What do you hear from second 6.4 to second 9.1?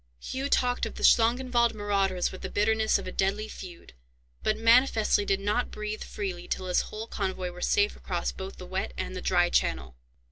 till his whole convoy were safe across both the wet